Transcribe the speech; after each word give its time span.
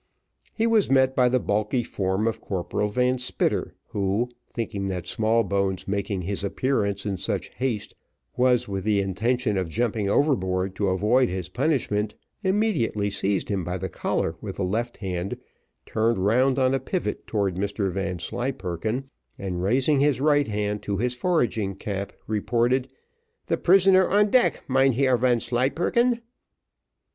He 0.55 0.65
was 0.65 0.89
met 0.89 1.15
by 1.15 1.29
the 1.29 1.39
bulky 1.39 1.83
form 1.83 2.25
of 2.25 2.41
Corporal 2.41 2.89
Van 2.89 3.19
Spitter, 3.19 3.75
who, 3.89 4.29
thinking 4.47 4.87
that 4.87 5.05
Smallbones' 5.05 5.87
making 5.87 6.23
his 6.23 6.43
appearance 6.43 7.05
in 7.05 7.17
such 7.17 7.49
haste 7.49 7.93
was 8.35 8.67
with 8.67 8.83
the 8.83 8.99
intention 8.99 9.57
of 9.59 9.69
jumping 9.69 10.09
overboard 10.09 10.73
to 10.77 10.87
avoid 10.87 11.29
his 11.29 11.49
punishment, 11.49 12.15
immediately 12.43 13.11
seized 13.11 13.49
him 13.49 13.63
by 13.63 13.77
the 13.77 13.89
collar 13.89 14.35
with 14.41 14.55
the 14.55 14.63
left 14.63 14.97
hand, 14.97 15.37
turned 15.85 16.17
round 16.17 16.57
on 16.57 16.73
a 16.73 16.79
pivot 16.79 17.27
towards 17.27 17.59
Mr 17.59 17.91
Vanslyperken, 17.93 19.07
and 19.37 19.61
raising 19.61 19.99
his 19.99 20.19
right 20.19 20.47
hand 20.47 20.81
to 20.81 20.97
his 20.97 21.13
foraging 21.13 21.75
cap, 21.75 22.11
reported, 22.25 22.89
"The 23.45 23.57
prisoner 23.57 24.09
on 24.09 24.31
deck, 24.31 24.63
Mynheer 24.67 25.15
Vanslyperken." 25.15 26.21